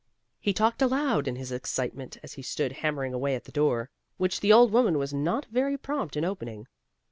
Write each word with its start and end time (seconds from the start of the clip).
He 0.39 0.51
talked 0.51 0.81
aloud 0.81 1.27
in 1.27 1.35
his 1.35 1.51
excitement, 1.51 2.17
as 2.23 2.33
he 2.33 2.41
stood 2.41 2.71
hammering 2.71 3.13
away 3.13 3.35
at 3.35 3.43
the 3.43 3.51
door, 3.51 3.91
which 4.17 4.39
the 4.39 4.51
old 4.51 4.71
woman 4.71 4.97
was 4.97 5.13
not 5.13 5.45
very 5.51 5.77
prompt 5.77 6.17
in 6.17 6.25
opening. 6.25 6.67